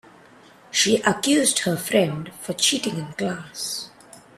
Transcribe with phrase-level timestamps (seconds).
[0.71, 3.91] She accuse her friend for cheating in class.